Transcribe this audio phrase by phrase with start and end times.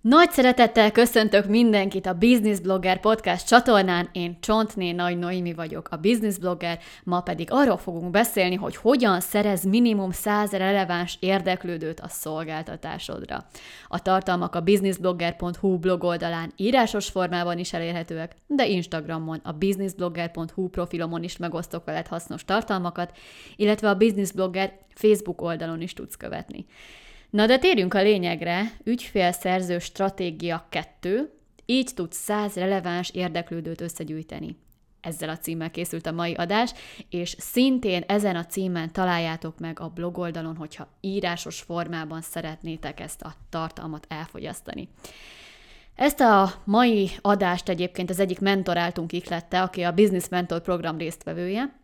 [0.00, 4.08] Nagy szeretettel köszöntök mindenkit a Business Blogger podcast csatornán.
[4.12, 6.78] Én Csontné Nagy Noimi vagyok, a Business Blogger.
[7.04, 13.46] Ma pedig arról fogunk beszélni, hogy hogyan szerez minimum 100 releváns érdeklődőt a szolgáltatásodra.
[13.88, 21.22] A tartalmak a businessblogger.hu blog oldalán írásos formában is elérhetőek, de Instagramon, a businessblogger.hu profilomon
[21.22, 23.16] is megosztok veled hasznos tartalmakat,
[23.56, 26.66] illetve a Business Blogger Facebook oldalon is tudsz követni.
[27.30, 31.32] Na de térjünk a lényegre, ügyfélszerző stratégia 2,
[31.66, 34.56] így tudsz 100 releváns érdeklődőt összegyűjteni.
[35.00, 36.72] Ezzel a címmel készült a mai adás,
[37.10, 43.22] és szintén ezen a címen találjátok meg a blog oldalon, hogyha írásos formában szeretnétek ezt
[43.22, 44.88] a tartalmat elfogyasztani.
[45.94, 51.77] Ezt a mai adást egyébként az egyik mentoráltunk iklette, aki a Business Mentor program résztvevője,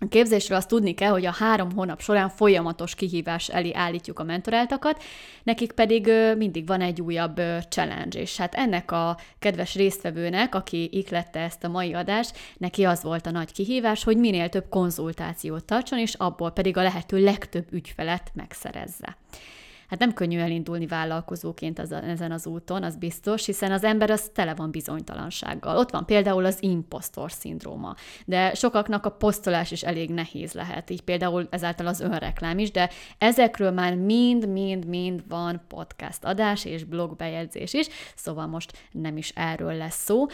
[0.00, 4.24] a képzésről azt tudni kell, hogy a három hónap során folyamatos kihívás elé állítjuk a
[4.24, 5.02] mentoráltakat,
[5.42, 11.40] nekik pedig mindig van egy újabb challenge, és hát ennek a kedves résztvevőnek, aki iklette
[11.40, 15.98] ezt a mai adást, neki az volt a nagy kihívás, hogy minél több konzultációt tartson,
[15.98, 19.16] és abból pedig a lehető legtöbb ügyfelet megszerezze
[19.88, 24.30] hát nem könnyű elindulni vállalkozóként az, ezen az úton, az biztos, hiszen az ember az
[24.34, 25.76] tele van bizonytalansággal.
[25.76, 31.02] Ott van például az impostor szindróma, de sokaknak a posztolás is elég nehéz lehet, így
[31.02, 37.86] például ezáltal az önreklám is, de ezekről már mind-mind-mind van podcast adás és blogbejegyzés is,
[38.14, 40.26] szóval most nem is erről lesz szó.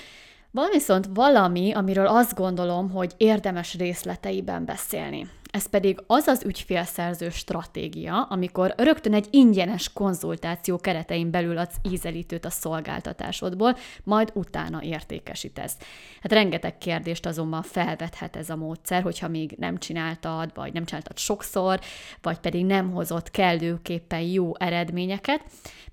[0.50, 5.28] Van viszont valami, amiről azt gondolom, hogy érdemes részleteiben beszélni.
[5.52, 12.44] Ez pedig az az ügyfélszerző stratégia, amikor rögtön egy ingyenes konzultáció keretein belül adsz ízelítőt
[12.44, 15.76] a szolgáltatásodból, majd utána értékesítesz.
[16.20, 21.18] Hát rengeteg kérdést azonban felvethet ez a módszer, hogyha még nem csináltad, vagy nem csináltad
[21.18, 21.80] sokszor,
[22.22, 25.44] vagy pedig nem hozott kellőképpen jó eredményeket.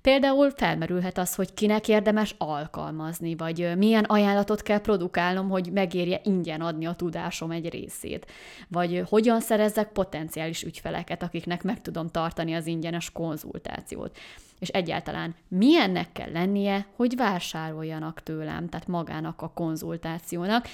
[0.02, 6.60] Például felmerülhet az, hogy kinek érdemes alkalmazni, vagy milyen ajánlatot kell produkálnom, hogy megérje ingyen
[6.60, 8.26] adni a tudásom egy részét,
[8.68, 14.18] vagy hogyan szerezzek potenciális ügyfeleket, akiknek meg tudom tartani az ingyenes konzultációt.
[14.58, 20.68] És egyáltalán milyennek kell lennie, hogy vásároljanak tőlem, tehát magának a konzultációnak.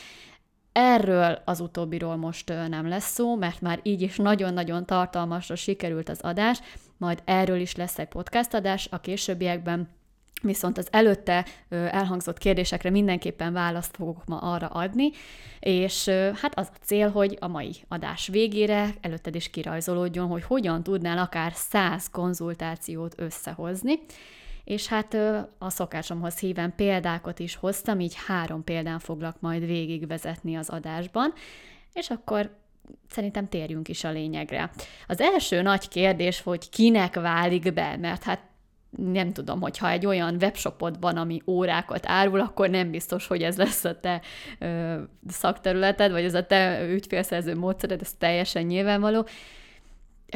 [0.72, 6.20] Erről az utóbbiról most nem lesz szó, mert már így is nagyon-nagyon tartalmasra sikerült az
[6.20, 6.60] adás,
[6.96, 9.88] majd erről is lesz egy podcast adás a későbbiekben,
[10.42, 15.10] Viszont az előtte elhangzott kérdésekre mindenképpen választ fogok ma arra adni,
[15.60, 20.82] és hát az a cél, hogy a mai adás végére előtted is kirajzolódjon, hogy hogyan
[20.82, 23.98] tudnál akár száz konzultációt összehozni,
[24.64, 25.14] és hát
[25.58, 31.32] a szokásomhoz híven példákat is hoztam, így három példán foglak majd végigvezetni az adásban,
[31.92, 32.56] és akkor
[33.10, 34.70] szerintem térjünk is a lényegre.
[35.06, 38.40] Az első nagy kérdés, hogy kinek válik be, mert hát
[38.96, 43.56] nem tudom, hogyha egy olyan webshopod van, ami órákat árul, akkor nem biztos, hogy ez
[43.56, 44.20] lesz a te
[44.58, 44.94] ö,
[45.28, 49.26] szakterületed, vagy ez a te ügyfélszerző módszered, ez teljesen nyilvánvaló.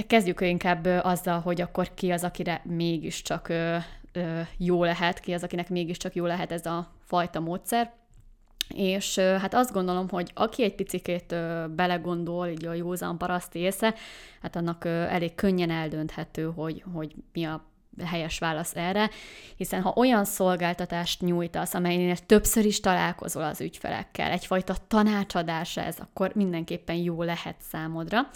[0.06, 3.76] Kezdjük inkább azzal, hogy akkor ki az, akire mégiscsak ö,
[4.12, 7.92] ö, jó lehet, ki az, akinek mégiscsak jó lehet ez a fajta módszer.
[8.74, 11.34] És hát azt gondolom, hogy aki egy picikét
[11.70, 13.94] belegondol, így a józan paraszt észe,
[14.42, 17.69] hát annak elég könnyen eldönthető, hogy, hogy mi a
[18.04, 19.10] helyes válasz erre,
[19.56, 26.30] hiszen ha olyan szolgáltatást nyújtasz, amelynél többször is találkozol az ügyfelekkel, egyfajta tanácsadás ez, akkor
[26.34, 28.30] mindenképpen jó lehet számodra.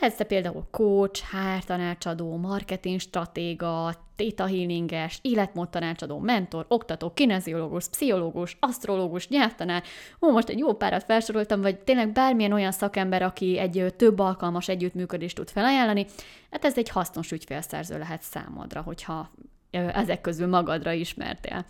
[0.00, 8.56] Lehetsz te például coach, hártanácsadó, marketing stratéga, theta healinges, életmód tanácsadó, mentor, oktató, kineziológus, pszichológus,
[8.60, 9.82] asztrológus, nyelvtanár.
[10.20, 14.68] Ó, most egy jó párat felsoroltam, vagy tényleg bármilyen olyan szakember, aki egy több alkalmas
[14.68, 16.06] együttműködést tud felajánlani,
[16.50, 19.30] hát ez egy hasznos ügyfélszerző lehet számodra, hogyha
[19.70, 21.64] ezek közül magadra ismertél.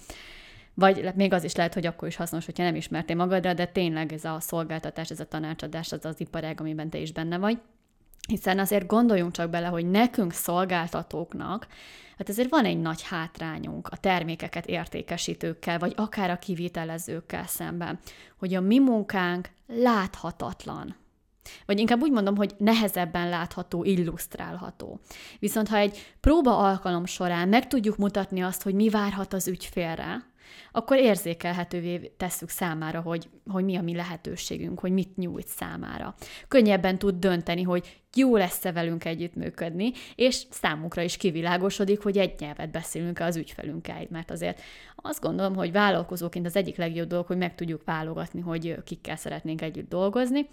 [0.74, 4.12] Vagy még az is lehet, hogy akkor is hasznos, hogyha nem ismertél magadra, de tényleg
[4.12, 7.58] ez a szolgáltatás, ez a tanácsadás, az az iparág, amiben te is benne vagy.
[8.30, 11.66] Hiszen azért gondoljunk csak bele, hogy nekünk szolgáltatóknak,
[12.18, 17.98] hát azért van egy nagy hátrányunk a termékeket értékesítőkkel, vagy akár a kivitelezőkkel szemben,
[18.38, 20.96] hogy a mi munkánk láthatatlan.
[21.66, 25.00] Vagy inkább úgy mondom, hogy nehezebben látható, illusztrálható.
[25.38, 30.24] Viszont ha egy próba alkalom során meg tudjuk mutatni azt, hogy mi várhat az ügyfélre,
[30.72, 36.14] akkor érzékelhetővé tesszük számára, hogy, hogy mi a mi lehetőségünk, hogy mit nyújt számára.
[36.48, 42.70] Könnyebben tud dönteni, hogy jó lesz-e velünk együttműködni, és számukra is kivilágosodik, hogy egy nyelvet
[42.70, 44.60] beszélünk az ügyfelünkkel, mert azért
[44.96, 49.62] azt gondolom, hogy vállalkozóként az egyik legjobb dolog, hogy meg tudjuk válogatni, hogy kikkel szeretnénk
[49.62, 50.48] együtt dolgozni.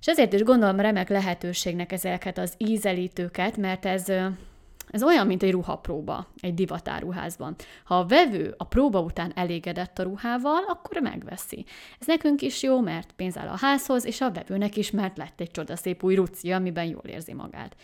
[0.00, 4.12] És ezért is gondolom remek lehetőségnek ezeket az ízelítőket, mert ez
[4.92, 7.56] Ez olyan, mint egy ruhapróba egy divatáruházban.
[7.84, 11.64] Ha a vevő a próba után elégedett a ruhával, akkor megveszi.
[12.00, 15.40] Ez nekünk is jó, mert pénz áll a házhoz, és a vevőnek is, mert lett
[15.40, 17.76] egy csodaszép új ruci, amiben jól érzi magát.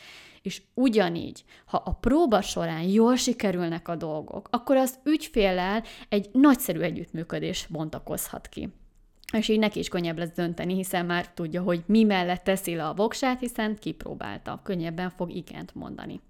[0.42, 6.80] És ugyanígy, ha a próba során jól sikerülnek a dolgok, akkor az ügyféllel egy nagyszerű
[6.80, 8.68] együttműködés bontakozhat ki.
[9.32, 12.86] És így neki is könnyebb lesz dönteni, hiszen már tudja, hogy mi mellett teszi le
[12.86, 14.60] a voksát, hiszen kipróbálta.
[14.64, 16.20] Könnyebben fog igent mondani.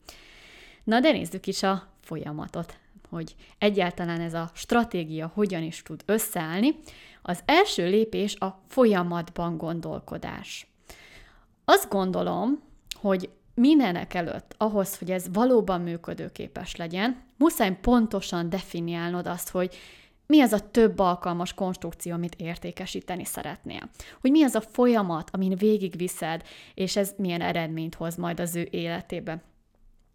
[0.88, 6.74] Na de nézzük is a folyamatot, hogy egyáltalán ez a stratégia hogyan is tud összeállni.
[7.22, 10.66] Az első lépés a folyamatban gondolkodás.
[11.64, 12.62] Azt gondolom,
[13.00, 19.76] hogy mindenek előtt, ahhoz, hogy ez valóban működőképes legyen, muszáj pontosan definiálnod azt, hogy
[20.26, 23.90] mi az a több alkalmas konstrukció, amit értékesíteni szeretnél.
[24.20, 26.42] Hogy mi az a folyamat, amin végigviszed,
[26.74, 29.42] és ez milyen eredményt hoz majd az ő életébe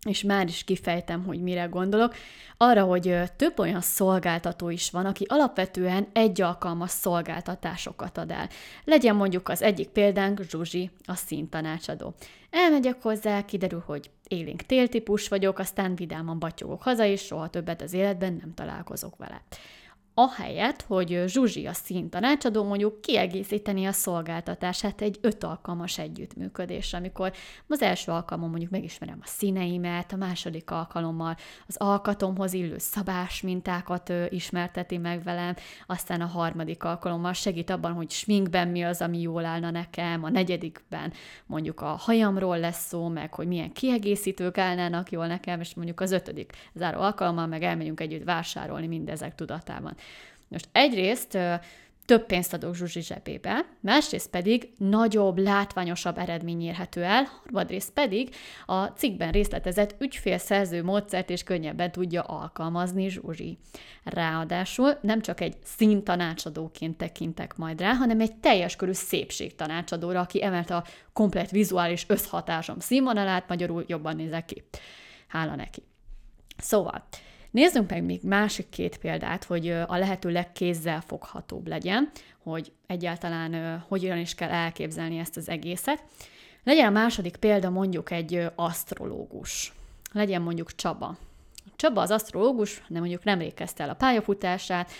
[0.04, 2.16] és már is kifejtem, hogy mire gondolok,
[2.58, 8.50] arra, hogy több olyan szolgáltató is van, aki alapvetően egy alkalmas szolgáltatásokat ad el.
[8.84, 12.14] Legyen mondjuk az egyik példánk Zsuzsi, a színtanácsadó.
[12.50, 17.94] Elmegyek hozzá, kiderül, hogy élénk téltípus vagyok, aztán vidáman batyogok haza, és soha többet az
[17.94, 19.42] életben nem találkozok vele
[20.14, 27.34] ahelyett, hogy Zsuzsi a színtanácsadó mondjuk kiegészíteni a szolgáltatását egy öt alkalmas együttműködés, amikor
[27.68, 31.36] az első alkalommal mondjuk megismerem a színeimet, a második alkalommal
[31.68, 35.56] az alkatomhoz illő szabás mintákat ö, ismerteti meg velem,
[35.88, 40.30] aztán a harmadik alkalommal segít abban, hogy sminkben mi az, ami jól állna nekem, a
[40.30, 41.14] negyedikben
[41.46, 46.12] mondjuk a hajamról lesz szó, meg hogy milyen kiegészítők állnának jól nekem, és mondjuk az
[46.12, 49.96] ötödik záró alkalommal meg elmegyünk együtt vásárolni mindezek tudatában.
[50.54, 51.38] Most egyrészt
[52.06, 58.36] több pénzt adok Zsuzsi zsebébe, másrészt pedig nagyobb, látványosabb eredmény érhető el, harmadrészt pedig
[58.66, 63.58] a cikkben részletezett ügyfélszerző módszert és könnyebben tudja alkalmazni Zsuzsi.
[64.04, 70.76] Ráadásul nem csak egy színtanácsadóként tekintek majd rá, hanem egy teljes körű szépségtanácsadóra, aki emelte
[70.76, 74.64] a komplet vizuális összhatásom színvonalát, magyarul jobban nézek ki.
[75.28, 75.84] Hála neki.
[76.58, 77.04] Szóval,
[77.54, 82.12] Nézzünk meg még másik két példát, hogy a lehető legkézzel foghatóbb legyen,
[82.44, 86.04] hogy egyáltalán hogyan is kell elképzelni ezt az egészet.
[86.64, 89.74] Legyen a második példa mondjuk egy asztrológus.
[90.12, 91.18] Legyen mondjuk Csaba.
[91.84, 94.92] Csaba az asztrológus, de mondjuk nemrég kezdte el a pályafutását,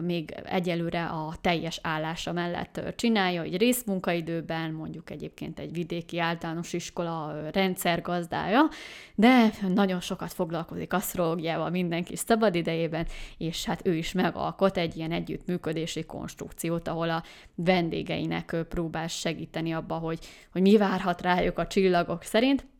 [0.00, 7.34] még egyelőre a teljes állása mellett csinálja, egy részmunkaidőben, mondjuk egyébként egy vidéki általános iskola
[7.52, 8.68] rendszergazdája,
[9.14, 13.06] de nagyon sokat foglalkozik asztrológiával mindenki szabad idejében,
[13.38, 17.22] és hát ő is megalkot egy ilyen együttműködési konstrukciót, ahol a
[17.54, 20.18] vendégeinek próbál segíteni abba, hogy,
[20.52, 22.72] hogy mi várhat rájuk a csillagok szerint,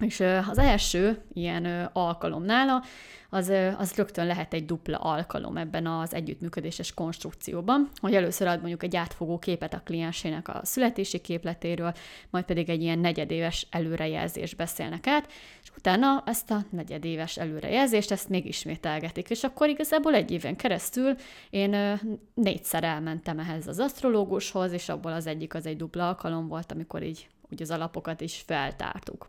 [0.00, 2.82] és az első ilyen alkalom nála,
[3.30, 8.82] az, az rögtön lehet egy dupla alkalom ebben az együttműködéses konstrukcióban, hogy először ad mondjuk
[8.82, 11.92] egy átfogó képet a kliensének a születési képletéről,
[12.30, 15.32] majd pedig egy ilyen negyedéves előrejelzést beszélnek át,
[15.62, 21.14] és utána ezt a negyedéves előrejelzést, ezt még ismételgetik, és akkor igazából egy éven keresztül
[21.50, 22.00] én
[22.34, 27.02] négyszer elmentem ehhez az asztrológushoz, és abból az egyik az egy dupla alkalom volt, amikor
[27.02, 29.28] így úgy az alapokat is feltártuk.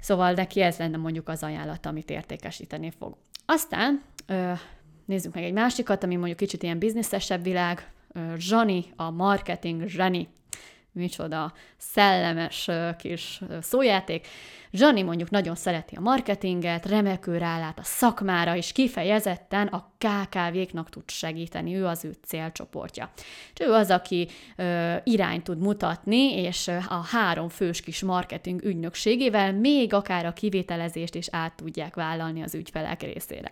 [0.00, 3.16] Szóval neki ez lenne mondjuk az ajánlat, amit értékesíteni fog.
[3.46, 4.02] Aztán
[5.04, 7.92] nézzük meg egy másikat, ami mondjuk kicsit ilyen bizniszesebb világ,
[8.36, 10.28] Zsani, a marketing zseni
[10.92, 14.26] micsoda szellemes kis szójáték.
[14.72, 21.10] Zsani mondjuk nagyon szereti a marketinget, remekül rálát a szakmára, és kifejezetten a KKV-knak tud
[21.10, 23.10] segíteni, ő az ő célcsoportja.
[23.54, 29.52] És ő az, aki ö, irányt tud mutatni, és a három fős kis marketing ügynökségével
[29.52, 33.50] még akár a kivételezést is át tudják vállalni az ügyfelek részére.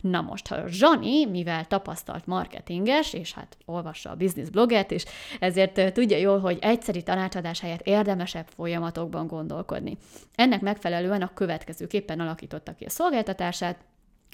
[0.00, 5.04] Na most, ha Zsani, mivel tapasztalt marketinges, és hát olvassa a business bloget, és
[5.40, 9.98] ezért tudja jól, hogy egyszeri tanácsadás helyett érdemesebb folyamatokban gondolkodni.
[10.34, 13.78] Ennek megfelelően a következőképpen alakította ki a szolgáltatását,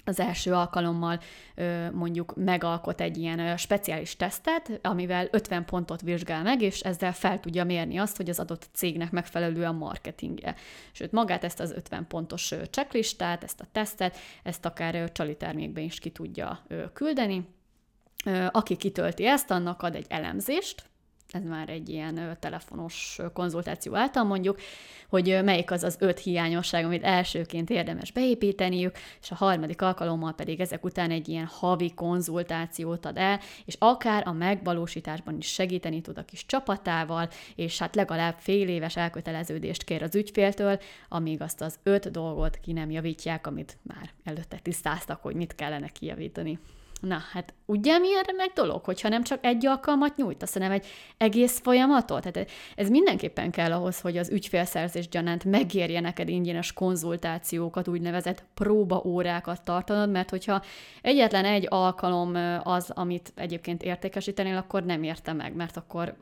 [0.07, 1.19] az első alkalommal
[1.91, 7.63] mondjuk megalkot egy ilyen speciális tesztet, amivel 50 pontot vizsgál meg, és ezzel fel tudja
[7.63, 10.55] mérni azt, hogy az adott cégnek megfelelő a marketingje.
[10.91, 15.99] Sőt, magát ezt az 50 pontos checklistát, ezt a tesztet, ezt akár csali termékben is
[15.99, 17.47] ki tudja küldeni.
[18.51, 20.83] Aki kitölti ezt, annak ad egy elemzést,
[21.31, 24.59] ez már egy ilyen telefonos konzultáció által mondjuk,
[25.09, 30.59] hogy melyik az az öt hiányosság, amit elsőként érdemes beépíteniük, és a harmadik alkalommal pedig
[30.59, 36.17] ezek után egy ilyen havi konzultációt ad el, és akár a megvalósításban is segíteni tud
[36.17, 40.79] a kis csapatával, és hát legalább fél éves elköteleződést kér az ügyféltől,
[41.09, 45.87] amíg azt az öt dolgot ki nem javítják, amit már előtte tisztáztak, hogy mit kellene
[45.87, 46.59] kijavítani.
[47.01, 50.85] Na, hát ugye milyen remek dolog, hogyha nem csak egy alkalmat nyújtasz, hanem egy
[51.17, 52.31] egész folyamatot?
[52.31, 59.63] Tehát ez mindenképpen kell ahhoz, hogy az ügyfélszerzés gyanánt megérje neked ingyenes konzultációkat, úgynevezett próbaórákat
[59.63, 60.61] tartanod, mert hogyha
[61.01, 66.15] egyetlen egy alkalom az, amit egyébként értékesítenél, akkor nem érte meg, mert akkor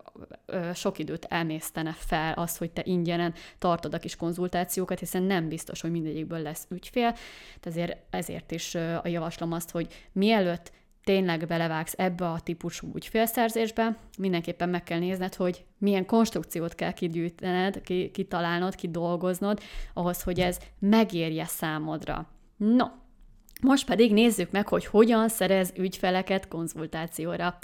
[0.74, 5.82] sok időt elmésztene fel az, hogy te ingyenen tartod a kis konzultációkat, hiszen nem biztos,
[5.82, 7.12] hogy mindegyikből lesz ügyfél.
[7.12, 10.72] Tehát ezért, ezért is a javaslom azt, hogy mielőtt
[11.06, 17.82] tényleg belevágsz ebbe a típusú ügyfélszerzésbe, mindenképpen meg kell nézned, hogy milyen konstrukciót kell kigyűjtened,
[18.12, 19.60] kitalálnod, kidolgoznod,
[19.94, 22.28] ahhoz, hogy ez megérje számodra.
[22.58, 22.86] No,
[23.62, 27.58] most pedig nézzük meg, hogy hogyan szerez ügyfeleket konzultációra.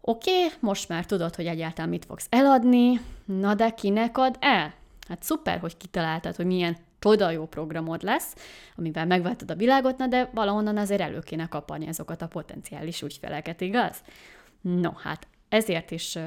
[0.00, 4.74] Oké, okay, most már tudod, hogy egyáltalán mit fogsz eladni, na de kinek ad el?
[5.08, 8.34] Hát szuper, hogy kitaláltad, hogy milyen csoda jó programod lesz,
[8.76, 13.60] amivel megváltod a világot, na de valahonnan azért elő kéne kapani azokat a potenciális ügyfeleket,
[13.60, 14.02] igaz?
[14.60, 16.18] No, hát ezért is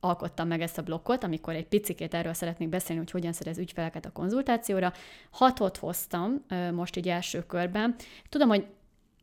[0.00, 4.06] alkottam meg ezt a blokkot, amikor egy picikét erről szeretnék beszélni, hogy hogyan szerez ügyfeleket
[4.06, 4.92] a konzultációra.
[5.30, 7.94] Hatot hoztam most így első körben.
[8.28, 8.66] Tudom, hogy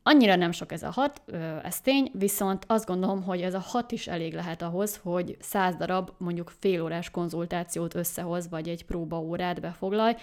[0.09, 1.21] Annyira nem sok ez a hat,
[1.63, 5.75] ez tény, viszont azt gondolom, hogy ez a hat is elég lehet ahhoz, hogy száz
[5.75, 10.15] darab mondjuk félórás konzultációt összehoz, vagy egy próbaórát befoglalj.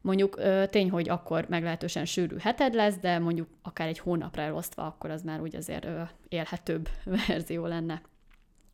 [0.00, 5.10] Mondjuk tény, hogy akkor meglehetősen sűrű heted lesz, de mondjuk akár egy hónapra elosztva, akkor
[5.10, 5.86] az már úgy azért
[6.28, 6.88] élhetőbb
[7.26, 8.02] verzió lenne.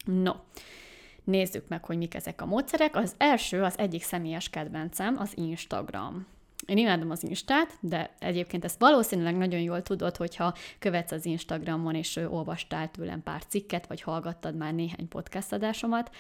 [0.05, 0.33] No,
[1.25, 2.97] nézzük meg, hogy mik ezek a módszerek.
[2.97, 6.27] Az első, az egyik személyes kedvencem, az Instagram.
[6.67, 11.95] Én imádom az Instát, de egyébként ezt valószínűleg nagyon jól tudod, hogyha követsz az Instagramon,
[11.95, 16.11] és olvastál tőlem pár cikket, vagy hallgattad már néhány podcast adásomat,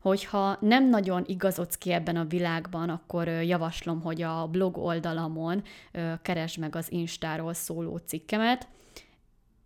[0.00, 5.62] hogyha nem nagyon igazodsz ki ebben a világban, akkor javaslom, hogy a blog oldalamon
[6.22, 8.68] keresd meg az Instáról szóló cikkemet,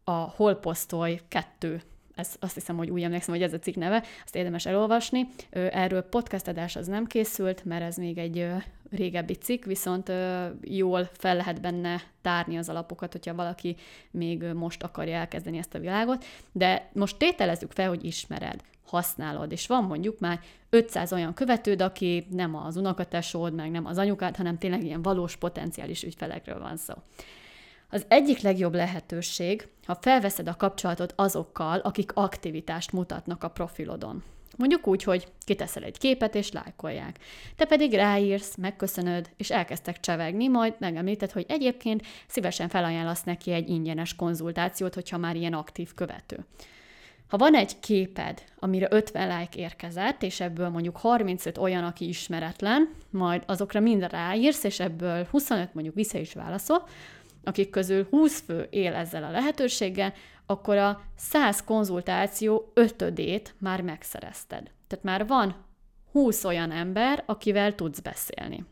[0.04, 1.82] a Hol posztolj 2
[2.14, 5.26] ez, azt hiszem, hogy úgy emlékszem, hogy ez a cikk neve, azt érdemes elolvasni.
[5.50, 8.46] Erről podcast adás az nem készült, mert ez még egy
[8.90, 10.12] régebbi cikk, viszont
[10.60, 13.76] jól fel lehet benne tárni az alapokat, hogyha valaki
[14.10, 16.24] még most akarja elkezdeni ezt a világot.
[16.52, 20.40] De most tételezzük fel, hogy ismered, használod, és van mondjuk már
[20.70, 25.36] 500 olyan követőd, aki nem az unokatesód, meg nem az anyukád, hanem tényleg ilyen valós
[25.36, 26.94] potenciális ügyfelekről van szó.
[27.94, 34.22] Az egyik legjobb lehetőség, ha felveszed a kapcsolatot azokkal, akik aktivitást mutatnak a profilodon.
[34.56, 37.18] Mondjuk úgy, hogy kiteszel egy képet és lájkolják.
[37.56, 43.68] Te pedig ráírsz, megköszönöd, és elkezdtek csevegni, majd megemlíted, hogy egyébként szívesen felajánlasz neki egy
[43.68, 46.44] ingyenes konzultációt, hogyha már ilyen aktív követő.
[47.28, 52.94] Ha van egy képed, amire 50 like érkezett, és ebből mondjuk 35 olyan, aki ismeretlen,
[53.10, 56.88] majd azokra mind ráírsz, és ebből 25 mondjuk vissza is válaszol,
[57.44, 60.12] akik közül 20 fő él ezzel a lehetőséggel,
[60.46, 64.70] akkor a 100 konzultáció ötödét már megszerezted.
[64.86, 65.64] Tehát már van
[66.12, 68.64] 20 olyan ember, akivel tudsz beszélni.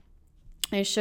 [0.71, 1.01] És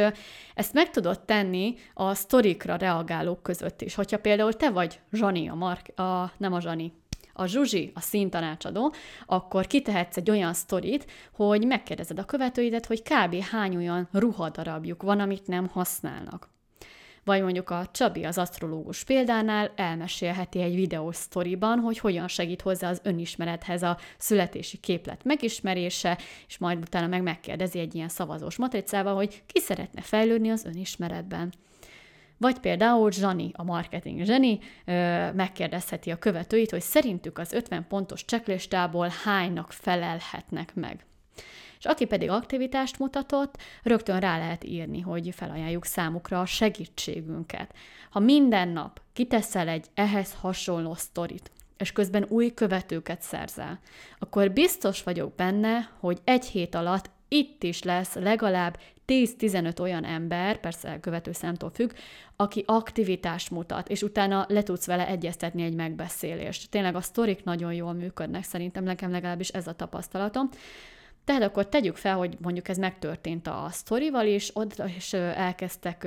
[0.54, 3.94] ezt meg tudod tenni a sztorikra reagálók között is.
[3.94, 6.92] Hogyha például te vagy Zsani, a, Mark, a nem a Zsani,
[7.32, 8.92] a Zsuzsi, a színtanácsadó,
[9.26, 13.42] akkor kitehetsz egy olyan sztorit, hogy megkérdezed a követőidet, hogy kb.
[13.42, 16.48] hány olyan ruhadarabjuk van, amit nem használnak.
[17.24, 22.88] Vagy mondjuk a Csabi az asztrológus példánál elmesélheti egy videós sztoriban, hogy hogyan segít hozzá
[22.88, 29.14] az önismerethez a születési képlet megismerése, és majd utána meg megkérdezi egy ilyen szavazós matricával,
[29.14, 31.52] hogy ki szeretne fejlődni az önismeretben.
[32.38, 34.58] Vagy például Zsani, a marketing zseni,
[35.34, 41.04] megkérdezheti a követőit, hogy szerintük az 50 pontos checklistából hánynak felelhetnek meg.
[41.80, 47.74] És aki pedig aktivitást mutatott, rögtön rá lehet írni, hogy felajánljuk számukra a segítségünket.
[48.10, 53.78] Ha minden nap kiteszel egy ehhez hasonló sztorit, és közben új követőket szerzel,
[54.18, 60.60] akkor biztos vagyok benne, hogy egy hét alatt itt is lesz legalább 10-15 olyan ember,
[60.60, 61.90] persze követő számtól függ,
[62.36, 66.70] aki aktivitást mutat, és utána le tudsz vele egyeztetni egy megbeszélést.
[66.70, 70.48] Tényleg a sztorik nagyon jól működnek, szerintem nekem legalábbis ez a tapasztalatom.
[71.24, 76.06] Tehát akkor tegyük fel, hogy mondjuk ez megtörtént a sztorival is, oda is elkezdtek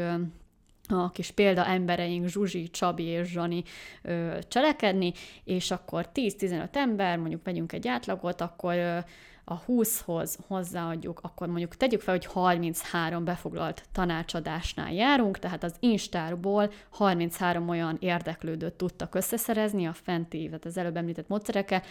[0.88, 3.64] a kis példa embereink Zsuzsi, Csabi és Zsani
[4.02, 9.04] ö, cselekedni, és akkor 10-15 ember, mondjuk vegyünk egy átlagot, akkor
[9.46, 16.72] a 20-hoz hozzáadjuk, akkor mondjuk tegyük fel, hogy 33 befoglalt tanácsadásnál járunk, tehát az Instárból
[16.90, 21.82] 33 olyan érdeklődőt tudtak összeszerezni a fenti, tehát az előbb említett módszerekkel,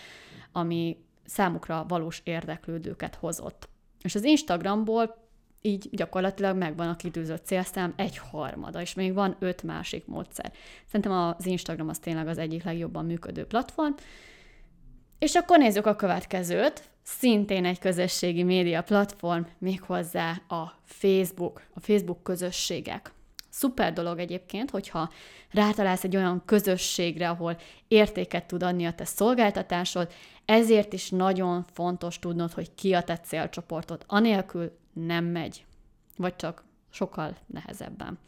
[0.52, 3.68] ami számukra valós érdeklődőket hozott.
[4.02, 5.22] És az Instagramból
[5.60, 10.52] így gyakorlatilag megvan a kitűzött célszám egy harmada, és még van öt másik módszer.
[10.86, 13.92] Szerintem az Instagram az tényleg az egyik legjobban működő platform.
[15.18, 22.22] És akkor nézzük a következőt, szintén egy közösségi média platform, méghozzá a Facebook, a Facebook
[22.22, 23.12] közösségek.
[23.48, 25.10] Szuper dolog egyébként, hogyha
[25.50, 27.56] rátalálsz egy olyan közösségre, ahol
[27.88, 30.12] értéket tud adni a te szolgáltatásod,
[30.44, 34.04] ezért is nagyon fontos tudnod, hogy ki a te célcsoportod.
[34.06, 35.64] Anélkül nem megy,
[36.16, 38.18] vagy csak sokkal nehezebben.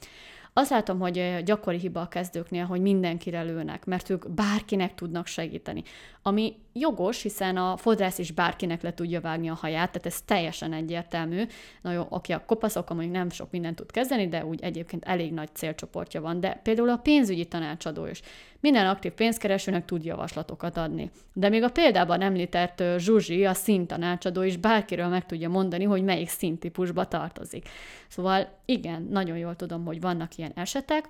[0.52, 5.82] Azt látom, hogy gyakori hiba a kezdőknél, hogy mindenkire lőnek, mert ők bárkinek tudnak segíteni.
[6.22, 10.72] Ami jogos, hiszen a fodrász is bárkinek le tudja vágni a haját, tehát ez teljesen
[10.72, 11.42] egyértelmű.
[11.82, 15.32] Na jó, aki a kopaszok, mondjuk nem sok mindent tud kezdeni, de úgy egyébként elég
[15.32, 16.40] nagy célcsoportja van.
[16.40, 18.20] De például a pénzügyi tanácsadó is.
[18.60, 21.10] Minden aktív pénzkeresőnek tud javaslatokat adni.
[21.32, 26.28] De még a példában említett Zsuzsi, a szintanácsadó is bárkiről meg tudja mondani, hogy melyik
[26.28, 27.68] színtípusba tartozik.
[28.08, 31.08] Szóval igen, nagyon jól tudom, hogy vannak ilyen esetek,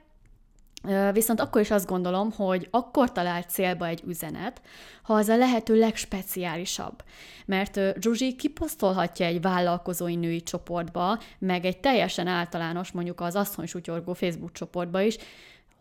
[1.12, 4.60] Viszont akkor is azt gondolom, hogy akkor talál célba egy üzenet,
[5.02, 7.02] ha az a lehető legspeciálisabb.
[7.46, 14.12] Mert Zsuzsi kiposztolhatja egy vállalkozói női csoportba, meg egy teljesen általános, mondjuk az asszony sutyorgó
[14.12, 15.16] Facebook csoportba is,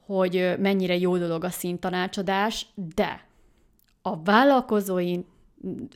[0.05, 3.25] hogy mennyire jó dolog a színtanácsadás, de
[4.01, 5.17] a vállalkozói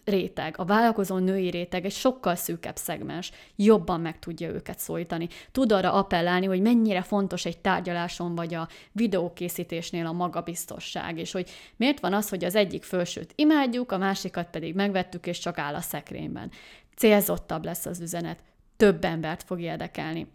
[0.06, 5.28] réteg, a vállalkozó női réteg egy sokkal szűkebb szegmens, jobban meg tudja őket szólítani.
[5.52, 11.50] Tud arra appellálni, hogy mennyire fontos egy tárgyaláson vagy a videókészítésnél a magabiztosság, és hogy
[11.76, 15.76] miért van az, hogy az egyik fölsőt imádjuk, a másikat pedig megvettük, és csak áll
[15.76, 16.52] a szekrényben.
[16.96, 18.40] Célzottabb lesz az üzenet,
[18.78, 20.28] több embert fog érdekelni.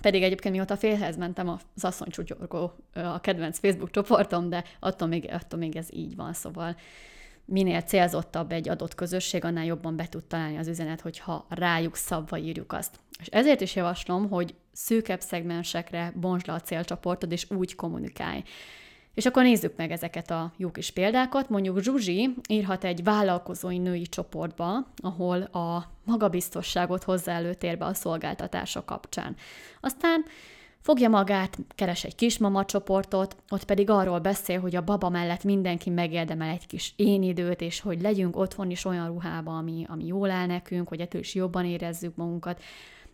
[0.00, 2.08] Pedig egyébként mióta félhez mentem, az asszony
[2.92, 6.76] a kedvenc Facebook csoportom, de attól még, attól még ez így van, szóval
[7.46, 12.38] minél célzottabb egy adott közösség, annál jobban be tud találni az üzenet, hogyha rájuk szabva
[12.38, 13.00] írjuk azt.
[13.20, 18.42] És ezért is javaslom, hogy szűkebb szegmensekre bontsd le a célcsoportod, és úgy kommunikálj.
[19.14, 21.48] És akkor nézzük meg ezeket a jó kis példákat.
[21.48, 29.36] Mondjuk Zsuzsi írhat egy vállalkozói női csoportba, ahol a magabiztosságot hozzá előtérbe a szolgáltatások kapcsán.
[29.80, 30.24] Aztán
[30.86, 35.90] Fogja magát, keres egy kismama csoportot, ott pedig arról beszél, hogy a baba mellett mindenki
[35.90, 40.30] megérdemel egy kis én időt, és hogy legyünk otthon is olyan ruhába, ami, ami jól
[40.30, 42.62] áll nekünk, hogy ettől is jobban érezzük magunkat.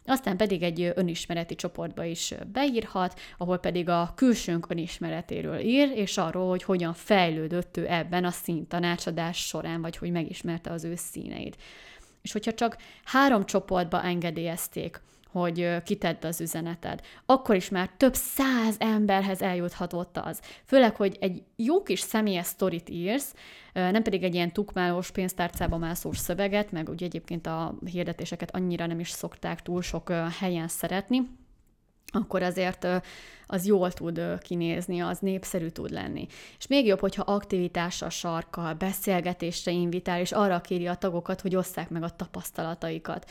[0.06, 6.48] Aztán pedig egy önismereti csoportba is beírhat, ahol pedig a külsőnk önismeretéről ír, és arról,
[6.48, 11.56] hogy hogyan fejlődött ő ebben a színtanácsadás során, vagy hogy megismerte az ő színeit.
[12.22, 15.00] És hogyha csak három csoportba engedélyezték
[15.32, 17.00] hogy kitedd az üzeneted.
[17.26, 20.40] Akkor is már több száz emberhez eljuthatott az.
[20.64, 23.34] Főleg, hogy egy jó kis személyes sztorit írsz,
[23.72, 29.00] nem pedig egy ilyen tukmálós pénztárcába mászós szöveget, meg ugye egyébként a hirdetéseket annyira nem
[29.00, 31.22] is szokták túl sok helyen szeretni,
[32.14, 32.86] akkor azért
[33.46, 36.26] az jól tud kinézni, az népszerű tud lenni.
[36.58, 41.90] És még jobb, hogyha aktivitással sarkal, beszélgetésre invitál, és arra kéri a tagokat, hogy osszák
[41.90, 43.30] meg a tapasztalataikat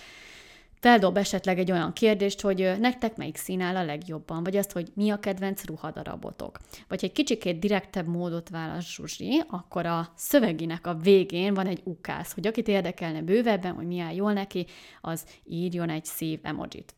[0.81, 4.91] feldob esetleg egy olyan kérdést, hogy nektek melyik szín áll a legjobban, vagy azt, hogy
[4.93, 6.59] mi a kedvenc ruhadarabotok.
[6.87, 12.33] Vagy egy kicsikét direktebb módot válasz Zsuzsi, akkor a szöveginek a végén van egy ukász,
[12.33, 14.65] hogy akit érdekelne bővebben, hogy mi áll jól neki,
[15.01, 16.95] az írjon egy szív emojit.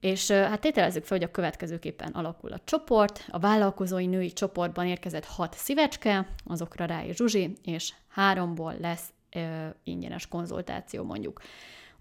[0.00, 3.24] És hát tételezzük fel, hogy a következőképpen alakul a csoport.
[3.30, 9.66] A vállalkozói női csoportban érkezett hat szívecske, azokra rá is Zsuzsi, és háromból lesz ö,
[9.84, 11.40] ingyenes konzultáció mondjuk.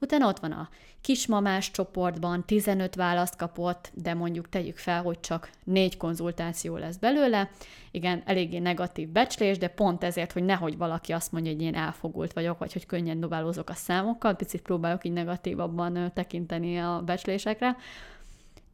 [0.02, 0.70] Utána ott van a
[1.02, 7.50] kismamás csoportban, 15 választ kapott, de mondjuk tegyük fel, hogy csak négy konzultáció lesz belőle.
[7.92, 12.34] Igen, eléggé negatív becslés, de pont ezért, hogy nehogy valaki azt mondja, hogy én elfogult
[12.34, 17.76] vagyok, vagy hogy könnyen dobálózok a számokkal, picit próbálok így negatívabban tekinteni a becslésekre.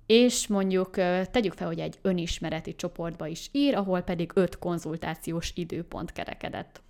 [0.05, 0.89] És mondjuk
[1.31, 6.81] tegyük fel, hogy egy önismereti csoportba is ír, ahol pedig öt konzultációs időpont kerekedett.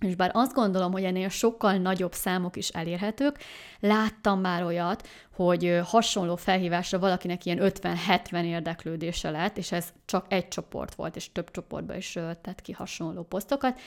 [0.00, 3.38] És bár azt gondolom, hogy ennél sokkal nagyobb számok is elérhetők,
[3.80, 10.48] láttam már olyat, hogy hasonló felhívásra valakinek ilyen 50-70 érdeklődése lett, és ez csak egy
[10.48, 13.80] csoport volt, és több csoportba is tett ki hasonló posztokat.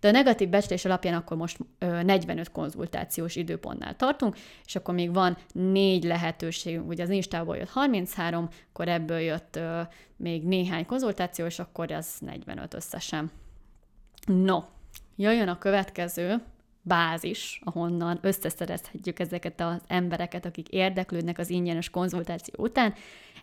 [0.00, 5.36] De a negatív becslés alapján akkor most 45 konzultációs időpontnál tartunk, és akkor még van
[5.52, 9.58] négy lehetőségünk, ugye az Instából jött 33, akkor ebből jött
[10.16, 13.30] még néhány konzultáció, és akkor ez 45 összesen.
[14.26, 14.60] No,
[15.18, 16.42] jöjjön a következő
[16.82, 22.94] bázis, ahonnan összeszerezhetjük ezeket az embereket, akik érdeklődnek az ingyenes konzultáció után,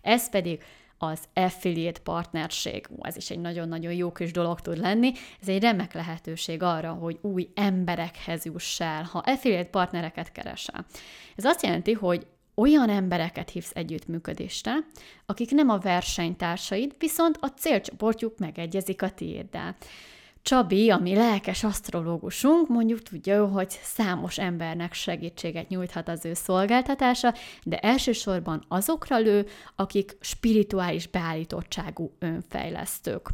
[0.02, 0.64] ez pedig
[0.98, 2.86] az affiliate partnerség.
[2.90, 5.12] Ú, ez is egy nagyon-nagyon jó kis dolog tud lenni.
[5.42, 10.86] Ez egy remek lehetőség arra, hogy új emberekhez jussál, ha affiliate partnereket keresel.
[11.36, 14.74] Ez azt jelenti, hogy olyan embereket hívsz együttműködésre,
[15.26, 19.76] akik nem a versenytársaid, viszont a célcsoportjuk megegyezik a tiéddel.
[20.46, 27.78] Csabi, ami lelkes asztrológusunk, mondjuk tudja, hogy számos embernek segítséget nyújthat az ő szolgáltatása, de
[27.78, 33.30] elsősorban azokra lő, akik spirituális beállítottságú önfejlesztők.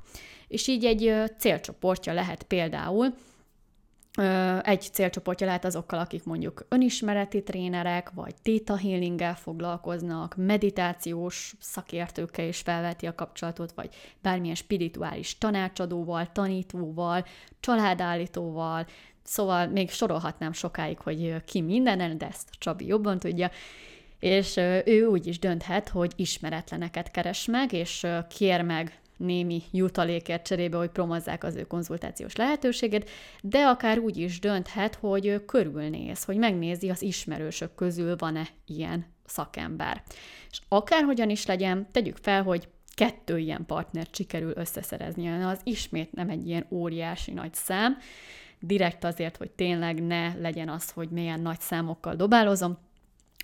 [0.48, 3.14] És így egy célcsoportja lehet például
[4.62, 12.60] egy célcsoportja lehet azokkal, akik mondjuk önismereti trénerek, vagy theta healinggel foglalkoznak, meditációs szakértőkkel is
[12.60, 13.90] felveti a kapcsolatot, vagy
[14.22, 17.26] bármilyen spirituális tanácsadóval, tanítóval,
[17.60, 18.86] családállítóval,
[19.24, 23.52] szóval még sorolhatnám sokáig, hogy ki mindenen, de ezt Csabi jobban tudja,
[24.20, 30.78] és ő úgy is dönthet, hogy ismeretleneket keres meg, és kér meg némi jutalékért cserébe,
[30.78, 33.10] hogy promozzák az ő konzultációs lehetőséget,
[33.42, 40.04] de akár úgy is dönthet, hogy körülnéz, hogy megnézi az ismerősök közül van-e ilyen szakember.
[40.52, 45.44] És akárhogyan is legyen, tegyük fel, hogy kettő ilyen partnert sikerül összeszerezni.
[45.44, 47.98] Az ismét nem egy ilyen óriási nagy szám,
[48.60, 52.78] direkt azért, hogy tényleg ne legyen az, hogy milyen nagy számokkal dobálozom,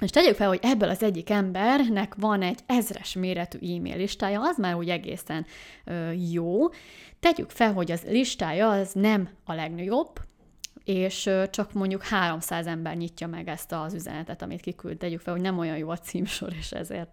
[0.01, 4.57] és tegyük fel, hogy ebből az egyik embernek van egy ezres méretű e-mail listája, az
[4.57, 5.45] már úgy egészen
[5.85, 6.69] ö, jó.
[7.19, 10.19] Tegyük fel, hogy az listája az nem a legnagyobb,
[10.83, 14.97] és csak mondjuk 300 ember nyitja meg ezt az üzenetet, amit kiküld.
[14.97, 17.09] Tegyük fel, hogy nem olyan jó a címsor, és ezért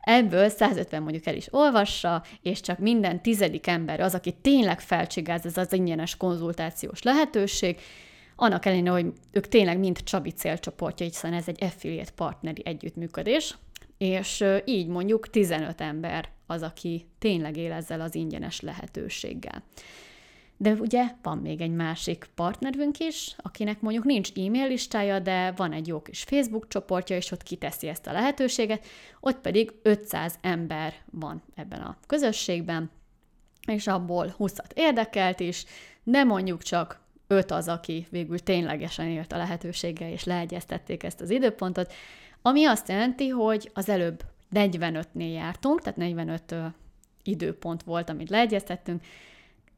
[0.00, 5.46] ebből 150 mondjuk el is olvassa, és csak minden tizedik ember az, aki tényleg felcsigáz
[5.46, 7.80] ez az ingyenes konzultációs lehetőség,
[8.40, 13.56] annak ellenére, hogy ők tényleg mind Csabi célcsoportja, hiszen ez egy affiliate partneri együttműködés,
[13.98, 19.62] és így mondjuk 15 ember az, aki tényleg él ezzel az ingyenes lehetőséggel.
[20.56, 25.72] De ugye van még egy másik partnerünk is, akinek mondjuk nincs e-mail listája, de van
[25.72, 28.86] egy jó kis Facebook csoportja, és ott kiteszi ezt a lehetőséget,
[29.20, 32.90] ott pedig 500 ember van ebben a közösségben,
[33.66, 35.64] és abból 20 érdekelt is,
[36.02, 41.30] de mondjuk csak öt az, aki végül ténylegesen élt a lehetőséggel, és leegyeztették ezt az
[41.30, 41.92] időpontot,
[42.42, 44.22] ami azt jelenti, hogy az előbb
[44.54, 46.64] 45-nél jártunk, tehát 45 ö,
[47.22, 49.02] időpont volt, amit leegyeztettünk,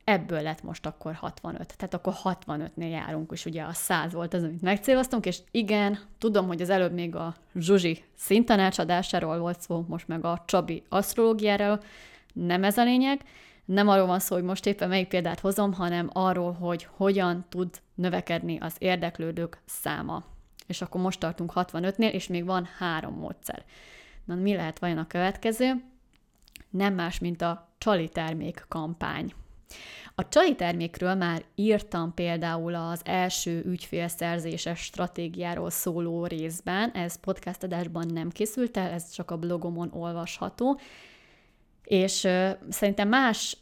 [0.05, 1.75] ebből lett most akkor 65.
[1.77, 6.47] Tehát akkor 65-nél járunk, és ugye a 100 volt az, amit megcéloztunk, és igen, tudom,
[6.47, 11.83] hogy az előbb még a Zsuzsi szintanácsadásáról volt szó, most meg a Csabi asztrológiáról,
[12.33, 13.21] nem ez a lényeg,
[13.73, 17.81] nem arról van szó, hogy most éppen melyik példát hozom, hanem arról, hogy hogyan tud
[17.95, 20.25] növekedni az érdeklődők száma.
[20.67, 23.65] És akkor most tartunk 65-nél, és még van három módszer.
[24.25, 25.85] Na, mi lehet vajon a következő?
[26.71, 29.33] Nem más, mint a csali termék kampány.
[30.15, 38.07] A csali termékről már írtam például az első ügyfélszerzéses stratégiáról szóló részben, ez podcast adásban
[38.13, 40.81] nem készült el, ez csak a blogomon olvasható,
[41.91, 42.29] és
[42.69, 43.57] szerintem más,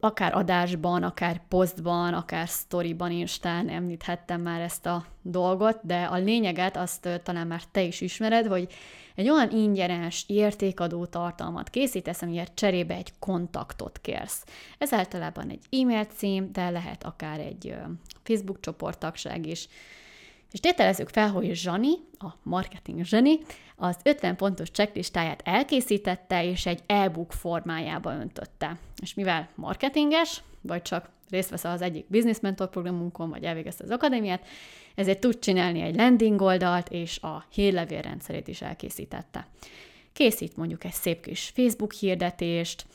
[0.00, 6.76] akár adásban, akár posztban, akár sztoriban, instán említhettem már ezt a dolgot, de a lényeget
[6.76, 8.72] azt talán már te is ismered, hogy
[9.14, 14.44] egy olyan ingyenes értékadó tartalmat készítesz, amiért cserébe egy kontaktot kérsz.
[14.78, 17.74] Ez általában egy e-mail cím, de lehet akár egy
[18.22, 19.68] Facebook csoporttagság is.
[20.52, 23.38] És tételezzük fel, hogy Zsani, a marketing Zsani,
[23.76, 28.78] az 50 pontos checklistáját elkészítette, és egy e-book formájába öntötte.
[29.02, 33.90] És mivel marketinges, vagy csak részt vesz az egyik business mentor programunkon, vagy elvégezte az
[33.90, 34.46] akadémiát,
[34.94, 39.46] ezért tud csinálni egy landing oldalt, és a hírlevél rendszerét is elkészítette.
[40.12, 42.86] Készít mondjuk egy szép kis Facebook hirdetést,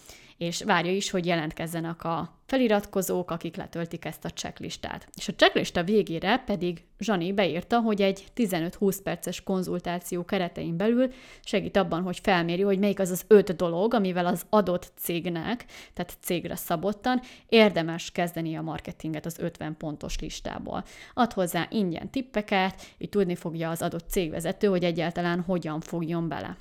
[0.43, 5.07] és várja is, hogy jelentkezzenek a feliratkozók, akik letöltik ezt a checklistát.
[5.15, 11.11] És a checklista végére pedig Zsani beírta, hogy egy 15-20 perces konzultáció keretein belül
[11.43, 16.17] segít abban, hogy felméri, hogy melyik az az öt dolog, amivel az adott cégnek, tehát
[16.21, 20.83] cégre szabottan érdemes kezdeni a marketinget az 50 pontos listából.
[21.13, 26.57] Ad hozzá ingyen tippeket, így tudni fogja az adott cégvezető, hogy egyáltalán hogyan fogjon bele.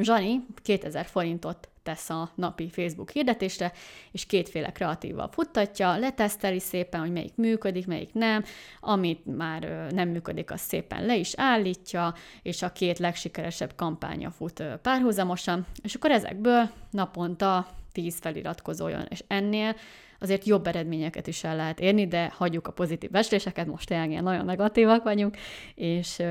[0.00, 3.72] Zsani 2000 forintot tesz a napi Facebook hirdetésre,
[4.12, 8.44] és kétféle kreatívval futtatja, leteszteli szépen, hogy melyik működik, melyik nem,
[8.80, 14.62] amit már nem működik, az szépen le is állítja, és a két legsikeresebb kampánya fut
[14.82, 19.76] párhuzamosan, és akkor ezekből naponta 10 feliratkozó jön, és ennél
[20.20, 24.44] azért jobb eredményeket is el lehet érni, de hagyjuk a pozitív beszéléseket, most tényleg nagyon
[24.44, 25.36] negatívak vagyunk,
[25.74, 26.22] és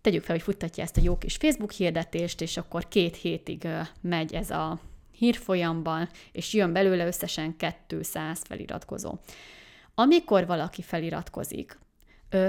[0.00, 3.68] tegyük fel, hogy futtatja ezt a jó kis Facebook hirdetést, és akkor két hétig
[4.00, 4.78] megy ez a
[5.12, 9.18] hírfolyamban, és jön belőle összesen 200 feliratkozó.
[9.94, 11.78] Amikor valaki feliratkozik,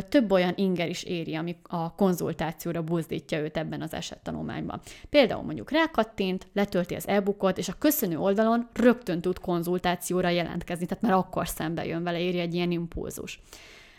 [0.09, 4.81] több olyan inger is éri, ami a konzultációra buzdítja őt ebben az esettanulmányban.
[5.09, 11.03] Például mondjuk rákattint, letölti az e-bookot, és a köszönő oldalon rögtön tud konzultációra jelentkezni, tehát
[11.03, 13.41] már akkor szembe jön vele, éri egy ilyen impulzus.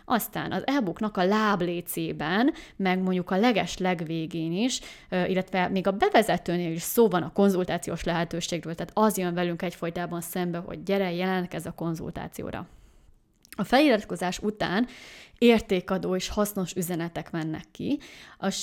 [0.04, 6.72] Aztán az e-booknak a láblécében, meg mondjuk a leges legvégén is, illetve még a bevezetőnél
[6.72, 11.66] is szó van a konzultációs lehetőségről, tehát az jön velünk egyfolytában szembe, hogy gyere, jelentkezz
[11.66, 12.66] a konzultációra.
[13.56, 14.86] A feliratkozás után
[15.38, 17.98] értékadó és hasznos üzenetek mennek ki,
[18.40, 18.62] és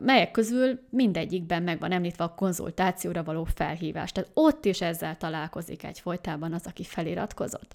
[0.00, 4.12] melyek közül mindegyikben meg van említve a konzultációra való felhívás.
[4.12, 7.74] Tehát ott is ezzel találkozik egyfolytában az, aki feliratkozott.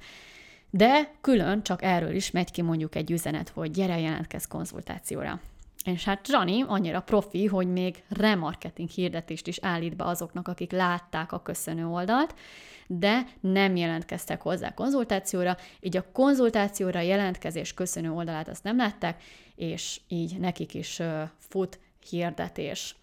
[0.76, 5.40] De külön csak erről is megy ki mondjuk egy üzenet, hogy gyere, jelentkezz konzultációra.
[5.84, 11.32] És hát Zsani annyira profi, hogy még remarketing hirdetést is állít be azoknak, akik látták
[11.32, 12.36] a köszönő oldalt,
[12.88, 19.24] de nem jelentkeztek hozzá konzultációra, így a konzultációra jelentkezés köszönő oldalát azt nem látták,
[19.56, 21.02] és így nekik is
[21.38, 22.96] fut hirdetés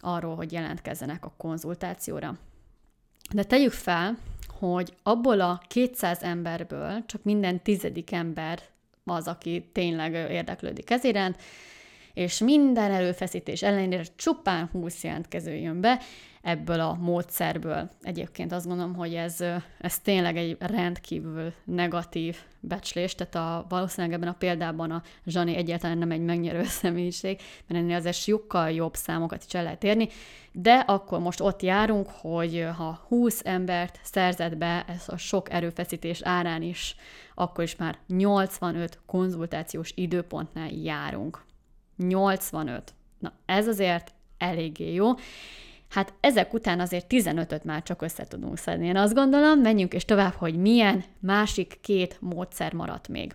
[0.00, 2.38] arról, hogy jelentkezzenek a konzultációra.
[3.32, 4.18] De tegyük fel,
[4.58, 8.62] hogy abból a 200 emberből csak minden tizedik ember
[9.04, 11.36] az, aki tényleg érdeklődik ez iránt,
[12.18, 16.00] és minden előfeszítés ellenére csupán 20 jelentkező jön be
[16.42, 17.90] ebből a módszerből.
[18.02, 19.44] Egyébként azt gondolom, hogy ez,
[19.80, 25.98] ez tényleg egy rendkívül negatív becslés, tehát a, valószínűleg ebben a példában a Zsani egyáltalán
[25.98, 30.08] nem egy megnyerő személyiség, mert ennél azért sokkal jobb számokat is el lehet érni,
[30.52, 36.22] de akkor most ott járunk, hogy ha 20 embert szerzett be, ez a sok erőfeszítés
[36.22, 36.96] árán is,
[37.34, 41.46] akkor is már 85 konzultációs időpontnál járunk.
[41.98, 42.94] 85.
[43.18, 45.12] Na, ez azért eléggé jó.
[45.88, 48.86] Hát ezek után azért 15-öt már csak össze tudunk szedni.
[48.86, 53.34] Én azt gondolom, menjünk és tovább, hogy milyen másik két módszer maradt még.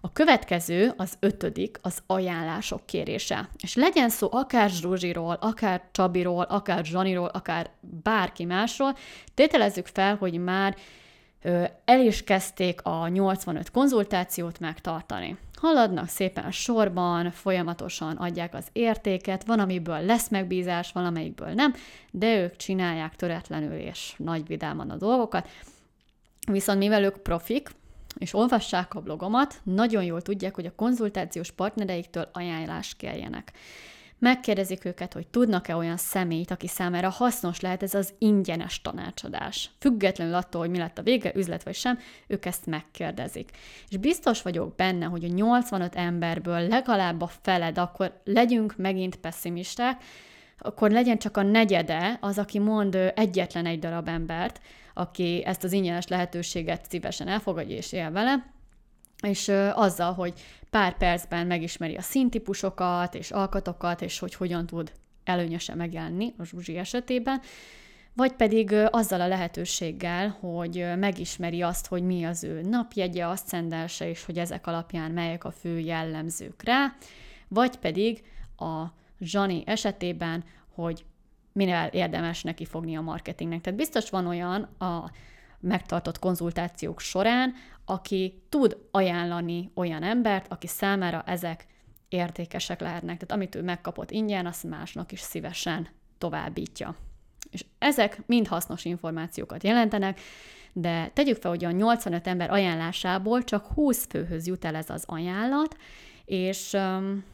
[0.00, 3.48] A következő, az ötödik, az ajánlások kérése.
[3.62, 8.96] És legyen szó akár Zsuzsiról, akár Csabiról, akár Zsaniról, akár bárki másról,
[9.34, 10.76] tételezzük fel, hogy már
[11.84, 15.36] el is kezdték a 85 konzultációt megtartani.
[15.62, 21.74] Haladnak szépen sorban, folyamatosan adják az értéket, van, amiből lesz megbízás, valamelyikből nem,
[22.10, 25.48] de ők csinálják töretlenül és nagy vidáman a dolgokat.
[26.50, 27.70] Viszont mivel ők profik,
[28.18, 33.52] és olvassák a blogomat, nagyon jól tudják, hogy a konzultációs partnereiktől ajánlást kérjenek
[34.22, 39.70] megkérdezik őket, hogy tudnak-e olyan személyt, aki számára hasznos lehet ez az ingyenes tanácsadás.
[39.78, 43.50] Függetlenül attól, hogy mi lett a vége, üzlet vagy sem, ők ezt megkérdezik.
[43.88, 50.02] És biztos vagyok benne, hogy a 85 emberből legalább a feled, akkor legyünk megint pessimisták,
[50.58, 54.60] akkor legyen csak a negyede az, aki mond egyetlen egy darab embert,
[54.94, 58.52] aki ezt az ingyenes lehetőséget szívesen elfogadja és él vele,
[59.22, 60.32] és azzal, hogy
[60.72, 64.92] pár percben megismeri a színtípusokat és alkatokat, és hogy hogyan tud
[65.24, 67.40] előnyösen megjelenni a Zsuzsi esetében,
[68.12, 74.24] vagy pedig azzal a lehetőséggel, hogy megismeri azt, hogy mi az ő napjegye, aszcendense, és
[74.24, 76.94] hogy ezek alapján melyek a fő jellemzők rá,
[77.48, 78.22] vagy pedig
[78.56, 78.84] a
[79.20, 81.04] Zsani esetében, hogy
[81.52, 83.60] minél érdemes neki fogni a marketingnek.
[83.60, 85.10] Tehát biztos van olyan a
[85.60, 87.54] megtartott konzultációk során,
[87.84, 91.66] aki tud ajánlani olyan embert, aki számára ezek
[92.08, 93.16] értékesek lehetnek.
[93.16, 96.94] Tehát amit ő megkapott ingyen, azt másnak is szívesen továbbítja.
[97.50, 100.20] És ezek mind hasznos információkat jelentenek,
[100.72, 105.04] de tegyük fel, hogy a 85 ember ajánlásából csak 20 főhöz jut el ez az
[105.06, 105.76] ajánlat,
[106.24, 107.24] és um,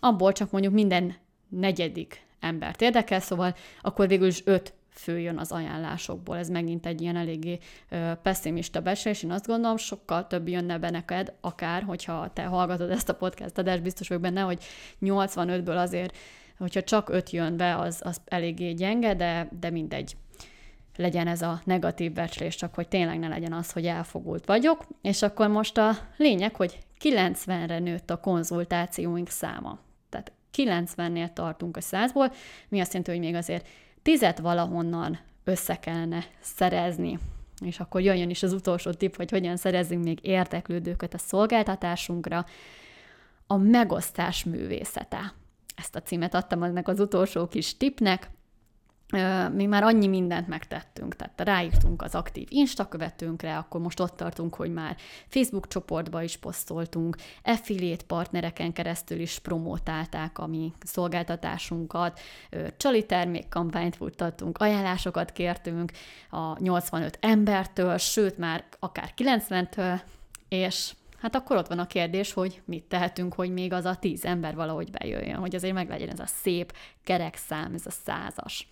[0.00, 1.14] abból csak mondjuk minden
[1.48, 6.36] negyedik embert érdekel, szóval akkor végül is 5 följön az ajánlásokból.
[6.36, 7.58] Ez megint egy ilyen eléggé
[8.22, 13.08] pessimista és Én azt gondolom, sokkal több jönne be neked, akár, hogyha te hallgatod ezt
[13.08, 14.64] a podcast adást, biztos vagyok benne, hogy
[15.00, 16.16] 85-ből azért,
[16.58, 20.16] hogyha csak 5 jön be, az, az eléggé gyenge, de, de mindegy
[20.96, 24.86] legyen ez a negatív becslés, csak hogy tényleg ne legyen az, hogy elfogult vagyok.
[25.02, 29.78] És akkor most a lényeg, hogy 90-re nőtt a konzultációink száma.
[30.08, 32.34] Tehát 90-nél tartunk a 100-ból,
[32.68, 33.68] mi azt jelenti, hogy még azért
[34.04, 37.18] tizet valahonnan össze kellene szerezni.
[37.64, 42.46] És akkor jöjjön is az utolsó tipp, hogy hogyan szerezzünk még érteklődőket a szolgáltatásunkra.
[43.46, 45.34] A megosztás művészete.
[45.76, 48.30] Ezt a címet adtam ennek az utolsó kis tipnek
[49.52, 54.54] mi már annyi mindent megtettünk, tehát ráírtunk az aktív Insta követőnkre, akkor most ott tartunk,
[54.54, 54.96] hogy már
[55.28, 62.20] Facebook csoportba is posztoltunk, affiliate partnereken keresztül is promotálták a mi szolgáltatásunkat,
[62.76, 65.92] csali termékkampányt futtattunk, ajánlásokat kértünk
[66.30, 70.00] a 85 embertől, sőt már akár 90-től,
[70.48, 70.92] és
[71.24, 74.54] hát akkor ott van a kérdés, hogy mit tehetünk, hogy még az a tíz ember
[74.54, 78.68] valahogy bejöjjön, hogy azért meglegyen ez a szép kerek szám, ez a százas.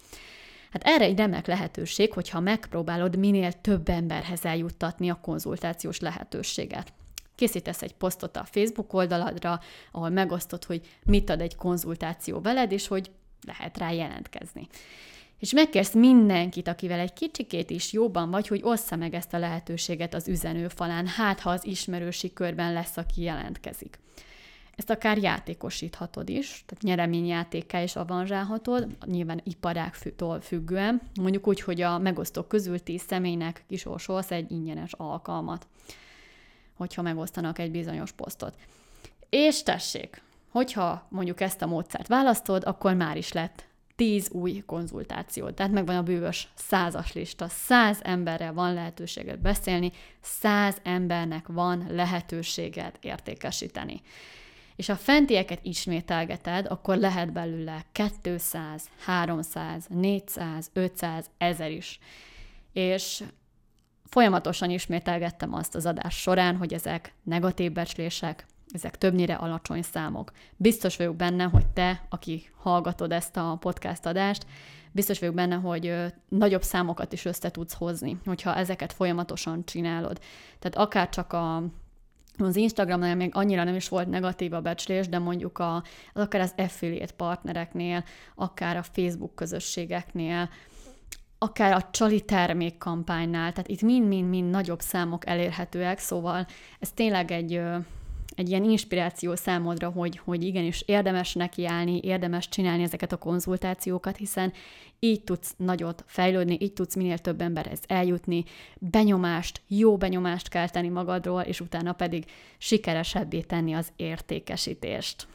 [0.71, 6.93] Hát erre egy remek lehetőség, hogyha megpróbálod minél több emberhez eljuttatni a konzultációs lehetőséget.
[7.35, 9.61] Készítesz egy posztot a Facebook oldaladra,
[9.93, 13.11] ahol megosztod, hogy mit ad egy konzultáció veled, és hogy
[13.47, 14.69] lehet rá jelentkezni
[15.43, 20.15] és megkérsz mindenkit, akivel egy kicsikét is jobban vagy, hogy ossza meg ezt a lehetőséget
[20.15, 23.99] az üzenőfalán, hát ha az ismerősi körben lesz, aki jelentkezik.
[24.77, 31.99] Ezt akár játékosíthatod is, tehát nyereményjátékká is avanzsálhatod, nyilván iparágtól függően, mondjuk úgy, hogy a
[31.99, 35.67] megosztók közül tíz személynek kisorsolsz egy ingyenes alkalmat,
[36.75, 38.55] hogyha megosztanak egy bizonyos posztot.
[39.29, 45.51] És tessék, hogyha mondjuk ezt a módszert választod, akkor már is lett tíz új konzultáció.
[45.51, 47.49] Tehát megvan a bűvös százas lista.
[47.49, 54.01] Száz emberrel van lehetőséget beszélni, száz embernek van lehetőséget értékesíteni.
[54.77, 57.85] És ha fentieket ismételgeted, akkor lehet belőle
[58.23, 61.99] 200, 300, 400, 500, 1000 is.
[62.73, 63.23] És
[64.05, 70.33] folyamatosan ismételgettem azt az adás során, hogy ezek negatív becslések, ezek többnyire alacsony számok.
[70.57, 74.47] Biztos vagyok benne, hogy te, aki hallgatod ezt a podcast adást,
[74.93, 75.95] biztos vagyok benne, hogy
[76.29, 80.21] nagyobb számokat is össze tudsz hozni, hogyha ezeket folyamatosan csinálod.
[80.59, 81.63] Tehát akár csak a
[82.39, 85.83] az Instagramnál még annyira nem is volt negatív a becslés, de mondjuk a,
[86.13, 88.05] akár az affiliate partnereknél,
[88.35, 90.49] akár a Facebook közösségeknél,
[91.39, 96.47] akár a csali termékkampánynál, tehát itt mind-mind-mind nagyobb számok elérhetőek, szóval
[96.81, 97.61] ez tényleg egy,
[98.37, 104.53] egy ilyen inspiráció számodra, hogy, hogy igenis érdemes nekiállni, érdemes csinálni ezeket a konzultációkat, hiszen
[104.99, 108.45] így tudsz nagyot fejlődni, így tudsz minél több emberhez eljutni,
[108.79, 112.25] benyomást, jó benyomást kell tenni magadról, és utána pedig
[112.59, 115.27] sikeresebbé tenni az értékesítést.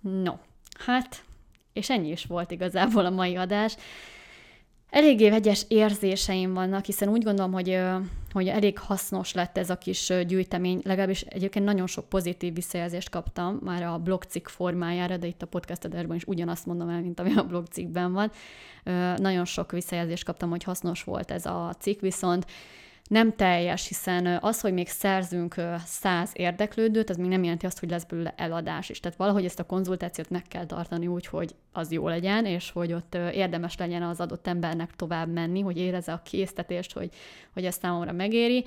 [0.00, 0.32] No,
[0.78, 1.24] hát,
[1.72, 3.76] és ennyi is volt igazából a mai adás.
[4.90, 7.80] Eléggé vegyes érzéseim vannak, hiszen úgy gondolom, hogy,
[8.32, 13.58] hogy elég hasznos lett ez a kis gyűjtemény, legalábbis egyébként nagyon sok pozitív visszajelzést kaptam
[13.62, 17.32] már a blogcikk formájára, de itt a podcast adásban is ugyanazt mondom el, mint ami
[17.36, 18.30] a blogcikkben van.
[19.16, 22.46] Nagyon sok visszajelzést kaptam, hogy hasznos volt ez a cikk, viszont
[23.08, 27.90] nem teljes, hiszen az, hogy még szerzünk száz érdeklődőt, az még nem jelenti azt, hogy
[27.90, 29.00] lesz belőle eladás is.
[29.00, 32.92] Tehát valahogy ezt a konzultációt meg kell tartani úgy, hogy az jó legyen, és hogy
[32.92, 37.10] ott érdemes legyen az adott embernek tovább menni, hogy érezze a késztetést, hogy,
[37.52, 38.64] hogy ez számomra megéri.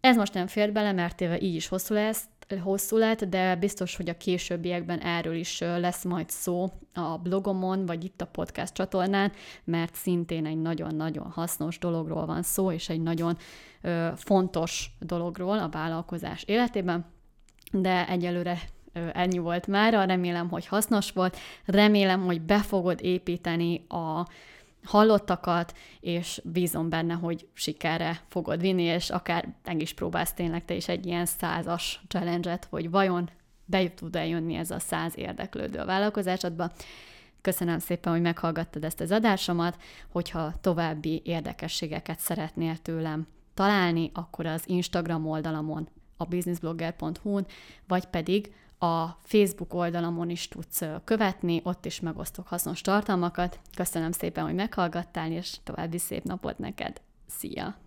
[0.00, 2.24] Ez most nem fér bele, mert így is hosszú lesz,
[2.62, 8.04] hosszú lett, de biztos, hogy a későbbiekben erről is lesz majd szó a blogomon, vagy
[8.04, 9.32] itt a podcast csatornán,
[9.64, 13.36] mert szintén egy nagyon-nagyon hasznos dologról van szó, és egy nagyon
[13.80, 17.06] ö, fontos dologról a vállalkozás életében.
[17.72, 18.58] De egyelőre
[19.12, 24.26] ennyi volt már, remélem, hogy hasznos volt, remélem, hogy be fogod építeni a
[24.86, 30.74] hallottakat, és bízom benne, hogy sikerre fogod vinni, és akár meg is próbálsz tényleg te
[30.74, 33.30] is egy ilyen százas challenge hogy vajon
[33.64, 36.72] be tud-e jönni ez a száz érdeklődő a vállalkozásodba.
[37.40, 39.76] Köszönöm szépen, hogy meghallgattad ezt az adásomat,
[40.08, 47.46] hogyha további érdekességeket szeretnél tőlem találni, akkor az Instagram oldalamon, a businessblogger.hu-n,
[47.86, 53.58] vagy pedig a Facebook oldalamon is tudsz követni, ott is megosztok hasznos tartalmakat.
[53.76, 57.00] Köszönöm szépen, hogy meghallgattál, és további szép napot neked.
[57.26, 57.85] Szia!